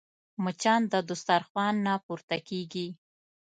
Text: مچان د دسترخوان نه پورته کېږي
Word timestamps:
مچان 0.43 0.81
د 0.93 0.93
دسترخوان 1.09 1.73
نه 1.85 1.93
پورته 2.05 2.37
کېږي 2.47 2.87